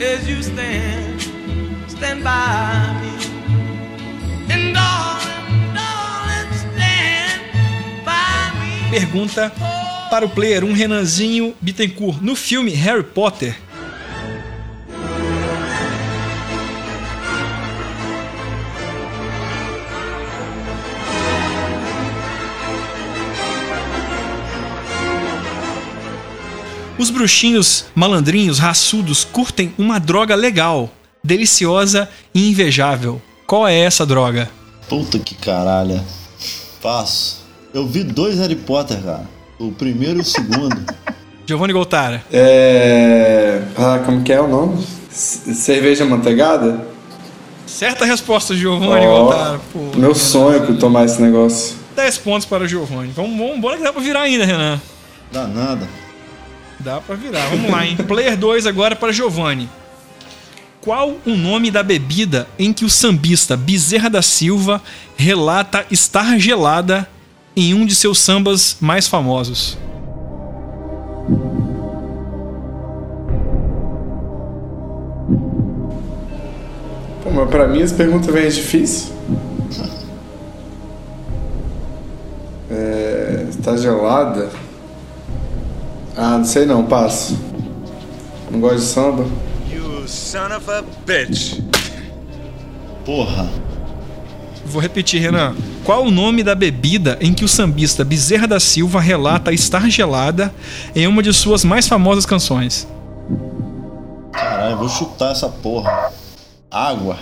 as 0.00 0.28
you 0.28 0.42
stand, 0.42 1.20
stand 1.88 2.22
by 2.22 3.00
me. 3.00 3.12
And 4.52 4.74
darling, 4.74 5.74
darling, 5.74 6.52
stand 6.52 7.40
by 8.04 8.52
me. 8.60 8.90
Pergunta 8.90 9.50
para 10.10 10.24
o 10.26 10.28
player, 10.28 10.62
um 10.64 10.72
Renanzinho 10.72 11.54
Bittencourt. 11.60 12.22
No 12.22 12.36
filme 12.36 12.72
Harry 12.72 13.02
Potter, 13.02 13.56
Os 27.06 27.10
bruxinhos 27.10 27.84
malandrinhos, 27.94 28.58
raçudos, 28.58 29.22
curtem 29.22 29.72
uma 29.78 30.00
droga 30.00 30.34
legal, 30.34 30.90
deliciosa 31.22 32.08
e 32.34 32.50
invejável. 32.50 33.22
Qual 33.46 33.68
é 33.68 33.78
essa 33.78 34.04
droga? 34.04 34.50
Puta 34.88 35.16
que 35.16 35.36
caralho. 35.36 36.02
Passo. 36.82 37.44
Eu 37.72 37.86
vi 37.86 38.02
dois 38.02 38.40
Harry 38.40 38.56
Potter, 38.56 39.00
cara. 39.00 39.22
O 39.56 39.70
primeiro 39.70 40.18
e 40.18 40.22
o 40.22 40.24
segundo. 40.24 40.76
Giovanni 41.46 41.72
Goltara. 41.72 42.24
É. 42.32 43.62
Ah, 43.78 44.02
como 44.04 44.24
que 44.24 44.32
é 44.32 44.40
o 44.40 44.48
nome? 44.48 44.84
Cerveja 45.08 46.04
manteigada? 46.04 46.88
Certa 47.68 48.04
resposta, 48.04 48.52
Giovanni 48.52 49.06
Ó, 49.06 49.26
Goltara. 49.26 49.60
Pô, 49.72 49.96
meu 49.96 50.12
sonho 50.12 50.56
é 50.56 50.72
tomar 50.76 51.04
esse 51.04 51.22
negócio. 51.22 51.76
10 51.94 52.18
pontos 52.18 52.46
para 52.46 52.64
o 52.64 52.66
Giovanni. 52.66 53.12
Vamos, 53.14 53.38
vamos 53.38 53.58
embora 53.58 53.76
que 53.76 53.84
dá 53.84 53.92
pra 53.92 54.02
virar 54.02 54.22
ainda, 54.22 54.44
Renan. 54.44 54.80
Dá 55.30 55.46
nada. 55.46 55.88
Dá 56.80 57.00
pra 57.00 57.16
virar. 57.16 57.48
Vamos 57.48 57.70
lá, 57.70 57.86
hein? 57.86 57.96
Player 58.06 58.36
2 58.36 58.66
agora 58.66 58.94
para 58.94 59.12
Giovanni. 59.12 59.68
Qual 60.80 61.16
o 61.26 61.34
nome 61.34 61.70
da 61.70 61.82
bebida 61.82 62.46
em 62.58 62.72
que 62.72 62.84
o 62.84 62.90
sambista 62.90 63.56
Bezerra 63.56 64.08
da 64.08 64.22
Silva 64.22 64.80
relata 65.16 65.84
estar 65.90 66.38
gelada 66.38 67.08
em 67.56 67.74
um 67.74 67.84
de 67.84 67.94
seus 67.94 68.18
sambas 68.18 68.76
mais 68.80 69.08
famosos? 69.08 69.76
Pô, 77.22 77.30
mas 77.32 77.50
pra 77.50 77.66
mim 77.66 77.82
essa 77.82 77.94
pergunta 77.94 78.30
vem 78.30 78.48
difícil. 78.48 79.12
É. 82.68 83.46
Tá 83.62 83.76
gelada? 83.76 84.50
Ah, 86.16 86.38
não 86.38 86.44
sei 86.46 86.64
não, 86.64 86.82
passo. 86.84 87.38
Não 88.50 88.58
gosto 88.58 88.78
de 88.78 88.84
samba. 88.84 89.26
You 89.70 90.08
son 90.08 90.56
of 90.56 90.70
a 90.70 90.82
bitch. 91.04 91.60
Porra. 93.04 93.46
Vou 94.64 94.80
repetir, 94.80 95.20
Renan. 95.20 95.54
Qual 95.84 96.04
o 96.04 96.10
nome 96.10 96.42
da 96.42 96.54
bebida 96.54 97.18
em 97.20 97.34
que 97.34 97.44
o 97.44 97.48
sambista 97.48 98.02
Bezerra 98.02 98.46
da 98.46 98.58
Silva 98.58 98.98
relata 98.98 99.52
estar 99.52 99.88
gelada 99.90 100.52
em 100.94 101.06
uma 101.06 101.22
de 101.22 101.32
suas 101.34 101.64
mais 101.64 101.86
famosas 101.86 102.24
canções? 102.24 102.88
Caralho, 104.32 104.72
eu 104.72 104.78
vou 104.78 104.88
chutar 104.88 105.32
essa 105.32 105.48
porra. 105.48 106.10
Água. 106.70 107.18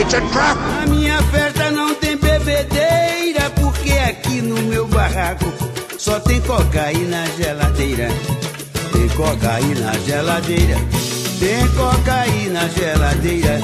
It's 0.00 0.14
a 0.14 0.20
trap. 0.20 0.58
A 0.82 0.86
minha 0.86 1.22
festa 1.22 1.70
não 1.70 1.94
tem 1.94 2.16
bebedeira, 2.16 3.50
porque 3.60 3.92
aqui 3.92 4.42
no 4.42 4.60
meu 4.62 4.86
barraco 4.88 5.46
só 6.00 6.18
tem 6.18 6.40
cocaína 6.40 7.24
na 7.24 7.26
geladeira. 7.36 8.08
Tem 8.90 9.08
cocaína 9.10 9.80
na 9.80 9.92
geladeira. 9.98 10.76
Tem 11.38 11.68
cocaína 11.68 12.62
na 12.62 12.68
geladeira. 12.68 13.60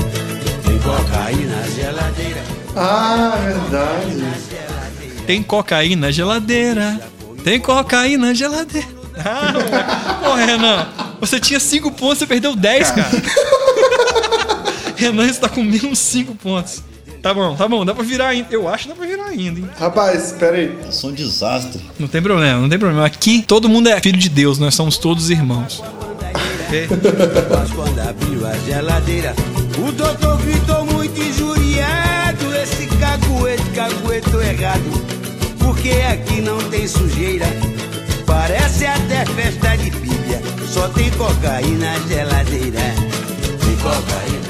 Tem 0.62 0.78
cocaína 0.78 1.57
na 1.57 1.69
geladeira. 1.69 2.43
Ah, 2.76 3.38
verdade. 3.43 5.25
Tem 5.26 5.43
cocaína 5.43 6.09
na 6.09 6.12
geladeira. 6.12 7.00
Tem 7.43 7.59
cocaína 7.59 8.26
na 8.28 8.35
geladeira. 8.35 8.97
Ah, 9.19 10.21
pô, 10.23 10.35
Renan, 10.35 10.88
você 11.19 11.40
tinha 11.40 11.59
5 11.59 11.90
pontos, 11.93 12.19
você 12.19 12.26
perdeu 12.26 12.55
10, 12.55 12.90
cara. 12.90 13.11
Renan 14.95 15.26
está 15.26 15.49
com 15.49 15.64
menos 15.64 15.99
5 15.99 16.35
pontos. 16.35 16.83
Tá 17.26 17.35
bom, 17.35 17.56
tá 17.56 17.66
bom, 17.66 17.85
dá 17.85 17.92
pra 17.92 18.04
virar 18.04 18.28
ainda. 18.28 18.47
Eu 18.52 18.68
acho 18.68 18.85
que 18.85 18.90
dá 18.90 18.95
pra 18.95 19.04
virar 19.04 19.25
ainda, 19.25 19.59
hein? 19.59 19.68
Rapaz, 19.80 20.26
espera 20.26 20.59
aí. 20.59 20.78
Eu 20.85 20.92
sou 20.92 21.11
um 21.11 21.12
desastre. 21.12 21.83
Não 21.99 22.06
tem 22.06 22.23
problema, 22.23 22.61
não 22.61 22.68
tem 22.68 22.78
problema. 22.78 23.04
Aqui 23.04 23.42
todo 23.42 23.68
mundo 23.68 23.88
é 23.88 24.00
filho 24.00 24.16
de 24.16 24.28
Deus, 24.28 24.61
nós 24.61 24.76
somos 24.76 24.97
todos 24.97 25.28
irmãos. 25.28 25.83
Mas 27.50 27.73
quando 27.73 27.99
abriu 27.99 28.47
a 28.47 28.52
geladeira, 28.59 29.35
o 29.76 29.90
doutor 29.90 30.40
gritou 30.40 30.87
muito 30.87 31.21
injuriado. 31.21 32.54
Esse 32.62 32.87
errado. 34.52 34.85
Porque 35.59 35.90
aqui 36.09 36.40
não 36.40 36.59
tem 36.71 36.87
sujeira. 36.87 37.47
Parece 38.25 38.87
até 38.87 39.26
festa 39.26 39.75
de 39.75 39.90
bíblia. 39.90 40.40
Só 40.68 40.87
tem 40.90 41.11
cocaína 41.11 41.90
na 41.90 42.06
geladeira. 42.06 42.95
Tem 43.64 43.76
cocaína. 43.78 44.46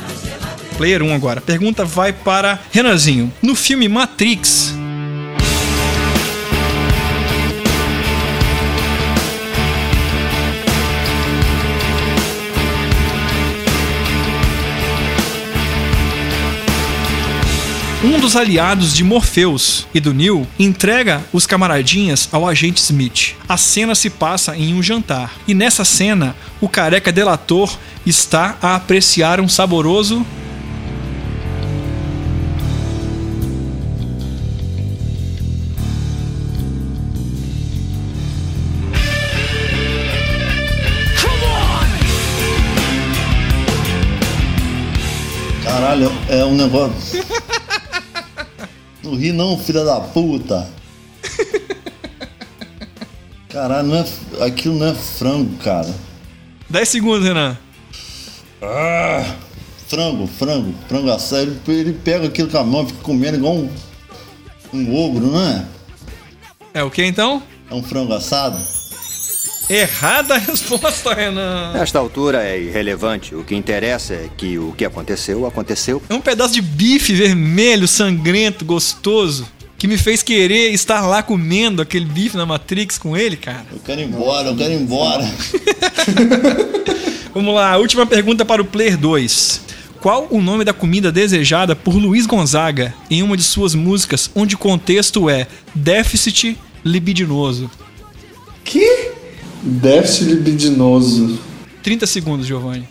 Player 0.76 1.02
1 1.02 1.14
agora. 1.14 1.40
Pergunta 1.40 1.84
vai 1.84 2.12
para 2.12 2.60
Renanzinho. 2.70 3.32
No 3.42 3.54
filme 3.54 3.88
Matrix, 3.88 4.74
Um 18.04 18.20
dos 18.20 18.36
aliados 18.36 18.94
de 18.94 19.02
Morpheus 19.02 19.84
e 19.92 19.98
do 19.98 20.14
Neo 20.14 20.46
entrega 20.58 21.24
os 21.32 21.44
camaradinhas 21.44 22.28
ao 22.30 22.46
agente 22.46 22.80
Smith. 22.80 23.34
A 23.48 23.56
cena 23.56 23.96
se 23.96 24.08
passa 24.08 24.56
em 24.56 24.74
um 24.74 24.82
jantar. 24.82 25.32
E 25.48 25.52
nessa 25.52 25.84
cena, 25.84 26.36
o 26.60 26.68
careca 26.68 27.10
delator 27.10 27.76
está 28.06 28.56
a 28.62 28.76
apreciar 28.76 29.40
um 29.40 29.48
saboroso 29.48 30.24
um 46.46 46.54
negócio. 46.54 47.24
Não 49.02 49.14
ri 49.14 49.30
não, 49.30 49.56
filha 49.56 49.84
da 49.84 50.00
puta. 50.00 50.68
Caralho, 53.48 53.86
não 53.88 53.96
é... 53.96 54.44
aquilo 54.44 54.74
não 54.76 54.86
é 54.88 54.94
frango, 54.94 55.56
cara. 55.58 55.94
10 56.68 56.88
segundos, 56.88 57.24
Renan. 57.26 57.56
Ah, 58.60 59.36
frango, 59.86 60.26
frango, 60.26 60.74
frango 60.88 61.10
assado. 61.10 61.56
Ele, 61.68 61.80
ele 61.80 61.92
pega 61.92 62.26
aquilo 62.26 62.50
com 62.50 62.58
a 62.58 62.64
mão 62.64 62.82
e 62.82 62.86
fica 62.88 63.00
comendo 63.02 63.36
igual 63.36 63.54
um, 63.54 63.70
um 64.74 64.94
ogro, 64.96 65.28
não 65.28 65.40
é? 65.40 65.64
É 66.74 66.82
o 66.82 66.90
que 66.90 67.04
então? 67.04 67.42
É 67.70 67.74
um 67.74 67.82
frango 67.82 68.12
assado? 68.12 68.58
Errada 69.68 70.36
a 70.36 70.38
resposta, 70.38 71.12
Renan. 71.12 71.72
Nesta 71.72 71.98
altura 71.98 72.44
é 72.44 72.60
irrelevante. 72.60 73.34
O 73.34 73.42
que 73.42 73.54
interessa 73.54 74.14
é 74.14 74.28
que 74.36 74.58
o 74.58 74.72
que 74.72 74.84
aconteceu, 74.84 75.44
aconteceu. 75.44 76.00
É 76.08 76.14
um 76.14 76.20
pedaço 76.20 76.54
de 76.54 76.62
bife 76.62 77.12
vermelho, 77.12 77.88
sangrento, 77.88 78.64
gostoso, 78.64 79.46
que 79.76 79.88
me 79.88 79.98
fez 79.98 80.22
querer 80.22 80.72
estar 80.72 81.06
lá 81.06 81.22
comendo 81.22 81.82
aquele 81.82 82.04
bife 82.04 82.36
na 82.36 82.46
Matrix 82.46 82.96
com 82.96 83.16
ele, 83.16 83.36
cara. 83.36 83.66
Eu 83.72 83.80
quero 83.84 84.00
ir 84.00 84.04
embora, 84.04 84.48
eu 84.48 84.56
quero 84.56 84.72
ir 84.72 84.76
embora. 84.76 85.26
Vamos 87.34 87.54
lá, 87.54 87.76
última 87.76 88.06
pergunta 88.06 88.44
para 88.44 88.62
o 88.62 88.64
Player 88.64 88.96
2. 88.96 89.62
Qual 90.00 90.28
o 90.30 90.40
nome 90.40 90.64
da 90.64 90.72
comida 90.72 91.10
desejada 91.10 91.74
por 91.74 91.96
Luiz 91.96 92.24
Gonzaga 92.24 92.94
em 93.10 93.22
uma 93.22 93.36
de 93.36 93.42
suas 93.42 93.74
músicas, 93.74 94.30
onde 94.34 94.54
o 94.54 94.58
contexto 94.58 95.28
é 95.28 95.48
déficit 95.74 96.56
libidinoso? 96.84 97.68
Que? 98.64 98.95
Déficit 99.66 100.24
libidinoso. 100.28 101.38
30 101.82 102.06
segundos, 102.06 102.46
Giovanni. 102.46 102.88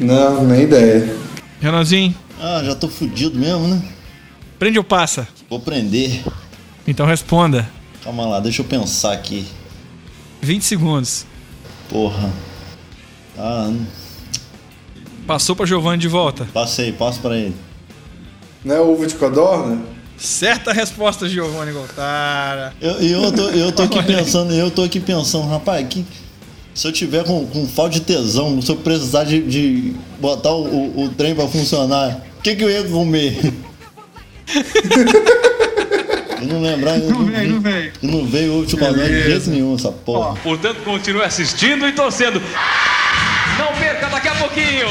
Não, 0.00 0.44
nem 0.46 0.62
ideia. 0.62 1.14
Renanzinho, 1.60 2.14
Ah, 2.40 2.62
já 2.64 2.74
tô 2.74 2.88
fudido 2.88 3.38
mesmo, 3.38 3.68
né? 3.68 3.82
prende 4.58 4.78
ou 4.78 4.84
passa? 4.84 5.28
Vou 5.48 5.60
prender. 5.60 6.22
Então 6.86 7.06
responda. 7.06 7.68
Calma 8.02 8.26
lá, 8.26 8.40
deixa 8.40 8.60
eu 8.62 8.66
pensar 8.66 9.12
aqui. 9.12 9.46
20 10.42 10.62
segundos. 10.64 11.24
Porra. 11.88 12.30
Ah, 13.38 13.68
não- 13.70 13.86
Passou 15.26 15.54
para 15.56 15.64
Giovanni 15.66 15.98
de 16.00 16.08
volta. 16.08 16.46
passei, 16.52 16.92
passo 16.92 17.20
pra 17.20 17.36
ele. 17.36 17.54
Não 18.64 18.74
é 18.74 18.80
ovo 18.80 19.06
de 19.06 19.14
codorna? 19.14 19.78
Certa 20.16 20.72
resposta, 20.72 21.28
Giovanni 21.28 21.72
Goltara. 21.72 22.72
Eu, 22.80 22.92
eu, 23.00 23.32
tô, 23.32 23.48
eu 23.50 23.72
tô 23.72 23.82
aqui 23.82 24.02
pensando, 24.02 24.54
eu 24.54 24.70
tô 24.70 24.84
aqui 24.84 25.00
pensando, 25.00 25.48
rapaz, 25.48 25.86
que 25.88 26.04
se 26.74 26.86
eu 26.86 26.92
tiver 26.92 27.24
com, 27.24 27.46
com 27.46 27.66
falta 27.68 27.90
de 27.90 28.00
tesão, 28.00 28.60
se 28.60 28.70
eu 28.70 28.76
precisar 28.76 29.24
de, 29.24 29.40
de 29.42 29.94
botar 30.20 30.50
o, 30.50 30.64
o, 30.64 31.04
o 31.04 31.08
trem 31.08 31.34
pra 31.34 31.46
funcionar, 31.46 32.20
o 32.38 32.42
que, 32.42 32.56
que 32.56 32.64
eu 32.64 32.70
ia 32.70 32.84
comer? 32.84 33.38
eu 36.40 36.46
não 36.46 36.62
lembrar, 36.62 36.98
eu 36.98 37.10
não, 37.10 37.24
veio, 37.24 37.52
não 37.52 37.60
veio. 37.60 37.92
não 38.02 38.26
veio 38.26 38.54
ovo 38.54 38.66
de 38.66 38.76
codorna 38.76 39.06
de 39.06 39.22
jeito 39.22 39.50
nenhum, 39.50 39.74
essa 39.74 39.92
porra. 39.92 40.36
Portanto, 40.42 40.78
continue 40.84 41.22
assistindo 41.22 41.88
e 41.88 41.92
torcendo. 41.92 42.42
Não 43.58 43.72
perca 43.78 44.08
daqui 44.08 44.28
a 44.28 44.34
pouquinho. 44.34 44.88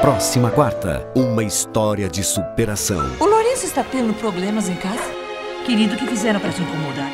Próxima 0.00 0.50
quarta, 0.50 1.06
uma 1.14 1.44
história 1.44 2.08
de 2.08 2.24
superação. 2.24 3.12
O 3.20 3.26
Lourenço 3.26 3.66
está 3.66 3.84
tendo 3.84 4.14
problemas 4.14 4.66
em 4.66 4.74
casa? 4.74 5.04
Querido, 5.66 5.94
o 5.94 5.98
que 5.98 6.06
fizeram 6.06 6.40
para 6.40 6.50
te 6.50 6.62
incomodar? 6.62 7.10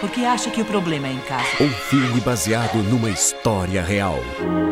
Porque 0.00 0.20
acha 0.20 0.50
que 0.50 0.60
o 0.60 0.66
problema 0.66 1.08
é 1.08 1.12
em 1.12 1.20
casa. 1.20 1.46
Um 1.62 1.70
filme 1.70 2.20
baseado 2.20 2.76
numa 2.90 3.08
história 3.08 3.82
real. 3.82 4.18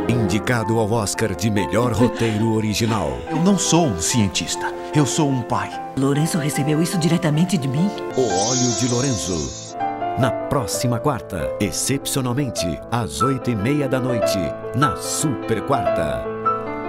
Indicado 0.08 0.78
ao 0.78 0.92
Oscar 0.92 1.34
de 1.34 1.50
melhor 1.50 1.92
roteiro 1.92 2.52
original. 2.52 3.18
Eu 3.30 3.38
não 3.38 3.58
sou 3.58 3.86
um 3.86 3.98
cientista. 3.98 4.66
Eu 4.94 5.06
sou 5.06 5.30
um 5.30 5.40
pai. 5.40 5.70
Lourenço 5.96 6.36
recebeu 6.36 6.82
isso 6.82 6.98
diretamente 6.98 7.56
de 7.56 7.66
mim? 7.66 7.90
O 8.14 8.50
Óleo 8.50 8.76
de 8.78 8.88
Lorenzo. 8.88 9.78
Na 10.18 10.30
próxima 10.30 10.98
quarta, 10.98 11.50
excepcionalmente, 11.58 12.78
às 12.90 13.22
oito 13.22 13.50
e 13.50 13.56
meia 13.56 13.88
da 13.88 13.98
noite, 13.98 14.38
na 14.76 14.96
Super 14.96 15.62
Quarta. 15.62 16.31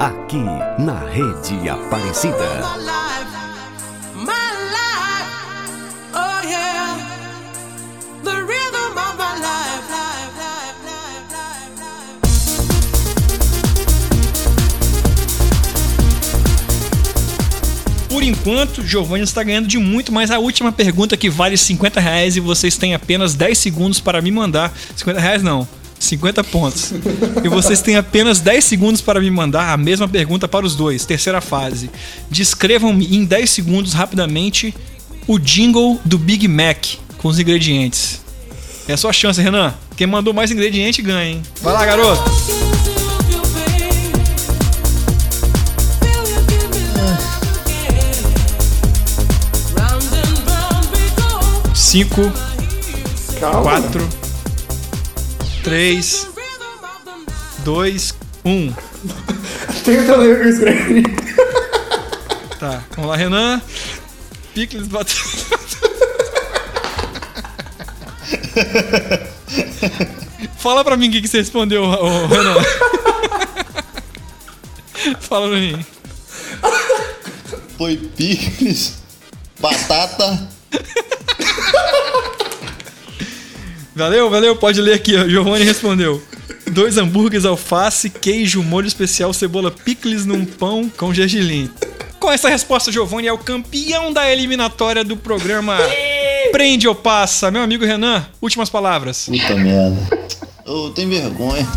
Aqui, 0.03 0.43
na 0.79 0.99
Rede 0.99 1.69
Aparecida. 1.69 2.35
Oh 6.13 6.41
yeah, 6.45 6.97
the 8.21 8.35
rhythm 8.43 8.97
of 8.97 9.15
my 9.17 9.33
life, 9.39 9.87
life, 9.89 10.35
life, 10.41 10.75
life, 10.83 11.23
life, 11.79 12.19
Por 18.09 18.23
enquanto, 18.23 18.85
Giovanni 18.85 19.23
está 19.23 19.41
ganhando 19.41 19.69
de 19.69 19.77
muito, 19.77 20.11
mas 20.11 20.29
a 20.31 20.37
última 20.37 20.73
pergunta 20.73 21.15
que 21.15 21.29
vale 21.29 21.55
50 21.55 22.01
reais 22.01 22.35
e 22.35 22.41
vocês 22.41 22.75
têm 22.75 22.93
apenas 22.93 23.35
10 23.35 23.57
segundos 23.57 24.01
para 24.01 24.21
me 24.21 24.31
mandar. 24.31 24.73
50 24.97 25.17
reais 25.21 25.41
não. 25.41 25.65
50 26.03 26.43
pontos. 26.43 26.93
E 27.43 27.47
vocês 27.47 27.81
têm 27.81 27.95
apenas 27.95 28.39
10 28.39 28.63
segundos 28.63 29.01
para 29.01 29.19
me 29.19 29.29
mandar 29.31 29.71
a 29.73 29.77
mesma 29.77 30.07
pergunta 30.07 30.47
para 30.47 30.65
os 30.65 30.75
dois. 30.75 31.05
Terceira 31.05 31.41
fase. 31.41 31.89
Descrevam-me 32.29 33.15
em 33.15 33.25
10 33.25 33.49
segundos 33.49 33.93
rapidamente 33.93 34.73
o 35.27 35.39
jingle 35.39 35.99
do 36.03 36.17
Big 36.17 36.47
Mac 36.47 36.85
com 37.17 37.27
os 37.27 37.39
ingredientes. 37.39 38.21
É 38.87 38.93
a 38.93 38.97
sua 38.97 39.13
chance, 39.13 39.41
Renan. 39.41 39.73
Quem 39.95 40.05
mandou 40.05 40.33
mais 40.33 40.51
ingrediente 40.51 41.01
ganha, 41.01 41.35
hein? 41.35 41.41
Vai 41.61 41.73
lá, 41.73 41.85
garoto. 41.85 42.21
Cinco, 51.73 52.21
quatro, 53.39 54.09
três, 55.63 56.27
dois, 57.59 58.13
um. 58.43 58.73
Tenta 59.83 60.17
ler 60.17 60.35
o 60.35 60.39
que 60.41 60.47
eu 60.47 60.49
escrevi. 60.49 61.03
Tá, 62.59 62.83
vamos 62.95 63.11
lá, 63.11 63.15
Renan. 63.15 63.61
Picles 64.53 64.87
bateu. 64.87 65.15
Fala 70.57 70.83
pra 70.83 70.95
mim 70.97 71.09
o 71.09 71.11
que 71.11 71.21
que 71.21 71.27
você 71.27 71.37
respondeu, 71.39 71.83
ô, 71.83 72.27
Renan. 72.27 72.55
Fala 75.21 75.47
pra 75.49 75.57
mim. 75.57 75.85
Foi 77.77 77.97
picles, 77.97 78.95
batata. 79.59 80.47
Valeu, 83.95 84.29
valeu, 84.29 84.55
pode 84.55 84.81
ler 84.81 84.93
aqui, 84.93 85.15
ó. 85.15 85.27
Giovanni 85.27 85.63
respondeu. 85.63 86.21
Dois 86.71 86.97
hambúrgueres, 86.97 87.45
alface, 87.45 88.09
queijo, 88.09 88.63
molho 88.63 88.87
especial, 88.87 89.33
cebola, 89.33 89.69
picles 89.69 90.25
num 90.25 90.45
pão 90.45 90.89
com 90.97 91.13
gergelim. 91.13 91.69
Com 92.19 92.31
essa 92.31 92.49
resposta, 92.49 92.91
Giovanni 92.91 93.27
é 93.27 93.33
o 93.33 93.37
campeão 93.37 94.11
da 94.11 94.31
eliminatória 94.31 95.03
do 95.03 95.17
programa 95.17 95.77
Prende 96.51 96.87
ou 96.87 96.95
Passa. 96.95 97.51
Meu 97.51 97.61
amigo 97.61 97.85
Renan, 97.85 98.25
últimas 98.41 98.69
palavras. 98.69 99.25
Puta 99.25 99.55
merda. 99.55 100.23
Eu 100.65 100.89
tenho 100.91 101.09
vergonha. 101.09 101.67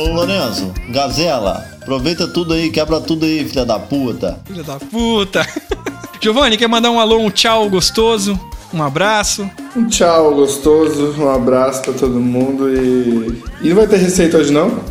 Ô 0.00 0.14
Lorenzo, 0.14 0.72
Gazela, 0.88 1.62
aproveita 1.82 2.26
tudo 2.26 2.54
aí, 2.54 2.70
quebra 2.70 3.02
tudo 3.02 3.26
aí, 3.26 3.46
filha 3.46 3.66
da 3.66 3.78
puta. 3.78 4.40
Filha 4.46 4.62
da 4.62 4.78
puta. 4.78 5.46
Giovanni, 6.18 6.56
quer 6.56 6.68
mandar 6.68 6.90
um 6.90 6.98
alô, 6.98 7.18
um 7.18 7.28
tchau 7.28 7.68
gostoso? 7.68 8.40
Um 8.72 8.82
abraço? 8.82 9.50
Um 9.76 9.86
tchau 9.88 10.34
gostoso, 10.34 11.14
um 11.18 11.30
abraço 11.30 11.82
pra 11.82 11.92
todo 11.92 12.18
mundo 12.18 12.70
e. 12.70 13.42
E 13.60 13.68
não 13.68 13.76
vai 13.76 13.86
ter 13.86 13.98
receita 13.98 14.38
hoje 14.38 14.50
não? 14.50 14.82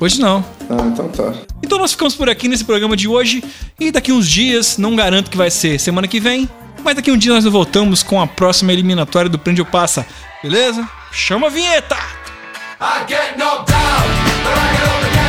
Hoje 0.00 0.20
não. 0.20 0.44
Ah, 0.68 0.84
então 0.84 1.08
tá. 1.10 1.32
Então 1.62 1.78
nós 1.78 1.92
ficamos 1.92 2.16
por 2.16 2.28
aqui 2.28 2.48
nesse 2.48 2.64
programa 2.64 2.96
de 2.96 3.06
hoje 3.06 3.44
e 3.78 3.92
daqui 3.92 4.10
uns 4.10 4.28
dias, 4.28 4.78
não 4.78 4.96
garanto 4.96 5.30
que 5.30 5.36
vai 5.36 5.48
ser 5.48 5.78
semana 5.78 6.08
que 6.08 6.18
vem, 6.18 6.48
mas 6.82 6.96
daqui 6.96 7.12
um 7.12 7.16
dia 7.16 7.32
nós 7.32 7.44
voltamos 7.44 8.02
com 8.02 8.20
a 8.20 8.26
próxima 8.26 8.72
eliminatória 8.72 9.30
do 9.30 9.38
Prende 9.38 9.60
ou 9.60 9.66
Passa, 9.66 10.04
beleza? 10.42 10.84
Chama 11.12 11.46
a 11.46 11.50
vinheta! 11.50 11.96
I 12.82 13.04
get 13.06 13.36
knocked 13.36 13.68
down, 13.68 14.29
but 14.44 14.58
I 14.58 14.72
get 14.72 15.14
up 15.14 15.19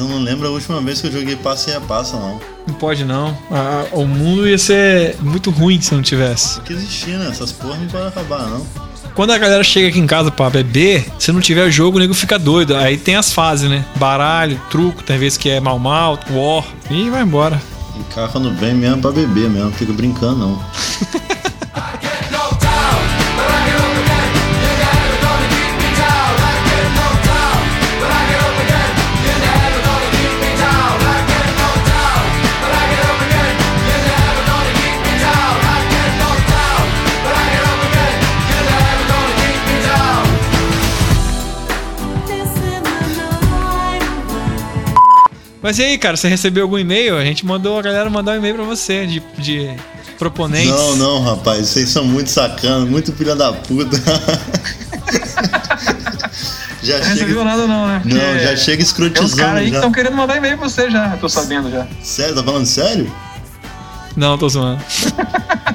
lembro 0.00 0.48
a 0.48 0.50
última 0.50 0.80
vez 0.80 1.00
que 1.00 1.06
eu 1.08 1.12
joguei 1.12 1.36
passe 1.36 1.70
e 1.70 1.72
repassa, 1.72 2.16
não. 2.16 2.40
Não 2.66 2.74
pode 2.74 3.04
não. 3.04 3.36
Ah, 3.50 3.84
o 3.92 4.06
mundo 4.06 4.48
ia 4.48 4.58
ser 4.58 5.16
muito 5.20 5.50
ruim 5.50 5.80
se 5.80 5.94
não 5.94 6.02
tivesse. 6.02 6.56
Tem 6.56 6.64
que 6.64 6.72
existir, 6.74 7.18
né? 7.18 7.28
Essas 7.28 7.52
porras 7.52 7.78
não 7.78 7.86
podem 7.88 8.08
acabar, 8.08 8.48
não. 8.48 8.66
Quando 9.14 9.32
a 9.32 9.38
galera 9.38 9.62
chega 9.62 9.88
aqui 9.88 9.98
em 9.98 10.06
casa 10.06 10.30
pra 10.30 10.48
beber, 10.48 11.06
se 11.18 11.30
não 11.32 11.40
tiver 11.40 11.70
jogo, 11.70 11.98
o 11.98 12.00
nego 12.00 12.14
fica 12.14 12.38
doido. 12.38 12.74
Aí 12.74 12.96
tem 12.96 13.16
as 13.16 13.32
fases, 13.32 13.68
né? 13.68 13.84
Baralho, 13.96 14.60
truco, 14.70 15.02
tem 15.02 15.18
vezes 15.18 15.36
que 15.36 15.50
é 15.50 15.60
mal 15.60 15.78
mal, 15.78 16.18
war, 16.30 16.64
e 16.90 17.10
vai 17.10 17.22
embora. 17.22 17.60
E 17.98 18.14
cara 18.14 18.28
quando 18.28 18.54
vem 18.54 18.74
mesmo 18.74 19.02
pra 19.02 19.10
beber 19.10 19.50
mesmo, 19.50 19.66
não 19.66 19.72
fica 19.72 19.92
brincando, 19.92 20.36
não. 20.38 20.64
Mas 45.62 45.78
e 45.78 45.82
aí, 45.84 45.96
cara, 45.98 46.16
você 46.16 46.28
recebeu 46.28 46.64
algum 46.64 46.78
e-mail? 46.78 47.16
A 47.16 47.24
gente 47.24 47.46
mandou 47.46 47.78
a 47.78 47.82
galera 47.82 48.10
mandar 48.10 48.32
um 48.32 48.36
e-mail 48.36 48.56
pra 48.56 48.64
você 48.64 49.06
de, 49.06 49.22
de 49.38 49.70
proponentes. 50.18 50.70
Não, 50.70 50.96
não, 50.96 51.22
rapaz, 51.22 51.68
vocês 51.68 51.88
são 51.88 52.04
muito 52.04 52.28
sacanos, 52.30 52.88
muito 52.88 53.12
filha 53.12 53.36
da 53.36 53.52
puta. 53.52 53.96
já 56.82 56.98
Não 56.98 57.04
recebeu 57.04 57.28
chega. 57.28 57.44
nada 57.44 57.66
não, 57.66 57.86
né? 57.86 58.00
Porque 58.02 58.16
Não, 58.16 58.38
já 58.40 58.56
chega 58.56 58.76
Tem 58.76 58.82
uns 58.84 58.88
escrotizando. 58.88 59.36
caras 59.36 59.58
aí 59.60 59.68
que 59.70 59.76
estão 59.76 59.92
querendo 59.92 60.16
mandar 60.16 60.36
e-mail 60.36 60.58
pra 60.58 60.68
você 60.68 60.90
já, 60.90 61.12
eu 61.12 61.18
tô 61.18 61.28
sabendo 61.28 61.70
já. 61.70 61.86
Sério, 62.02 62.34
tá 62.34 62.42
falando 62.42 62.66
sério? 62.66 63.10
Não, 64.16 64.36
tô 64.36 64.48
zoando. 64.48 64.82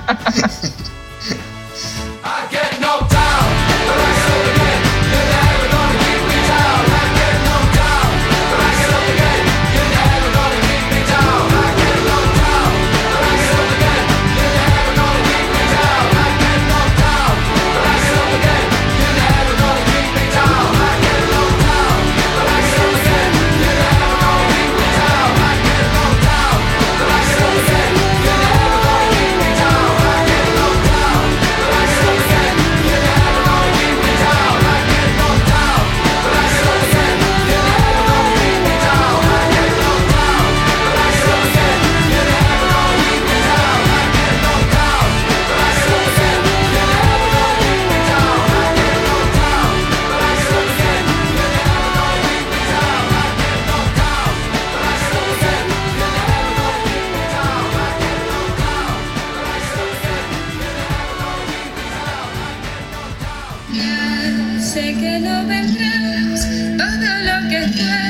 vendrás, 65.47 66.47
todo 66.77 67.09
lo 67.29 67.49
que 67.49 67.67
fue, 67.69 68.07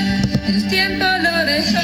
el 0.48 0.68
tiempo 0.68 1.06
lo 1.06 1.46
dejó 1.46 1.78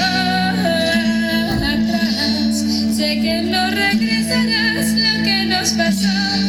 atrás. 1.74 2.64
Sé 2.96 3.20
que 3.22 3.42
no 3.44 3.70
regresarás, 3.70 4.94
lo 4.94 5.24
que 5.24 5.46
nos 5.46 5.70
pasó 5.72 6.43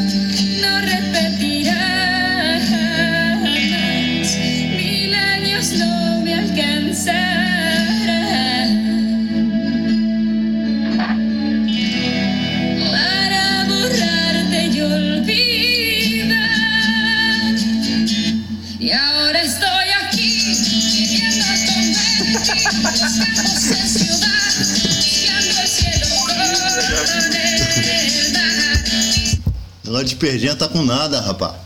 Negócio 29.94 30.09
de 30.09 30.16
perdinha 30.16 30.57
tá 30.57 30.66
com 30.66 30.83
nada, 30.83 31.20
rapaz. 31.20 31.63